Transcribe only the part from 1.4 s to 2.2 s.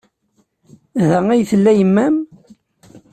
tella yemma-m?